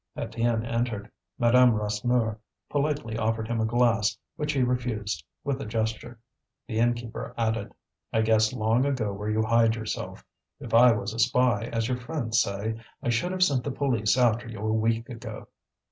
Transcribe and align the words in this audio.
Étienne 0.17 0.65
entered. 0.65 1.11
Madame 1.37 1.73
Rasseneur 1.75 2.39
politely 2.71 3.19
offered 3.19 3.47
him 3.47 3.61
a 3.61 3.67
glass, 3.67 4.17
which 4.35 4.51
he 4.53 4.63
refused, 4.63 5.23
with 5.43 5.61
a 5.61 5.65
gesture. 5.67 6.19
The 6.67 6.79
innkeeper 6.79 7.35
added: 7.37 7.73
"I 8.11 8.21
guessed 8.23 8.51
long 8.51 8.83
ago 8.83 9.13
where 9.13 9.29
you 9.29 9.43
hide 9.43 9.75
yourself. 9.75 10.25
If 10.59 10.73
I 10.73 10.91
was 10.93 11.13
a 11.13 11.19
spy, 11.19 11.69
as 11.71 11.87
your 11.87 11.97
friends 11.97 12.41
say, 12.41 12.79
I 13.03 13.09
should 13.09 13.31
have 13.31 13.43
sent 13.43 13.63
the 13.63 13.69
police 13.69 14.17
after 14.17 14.47
you 14.49 14.61
a 14.61 14.73
week 14.73 15.07
ago." 15.07 15.49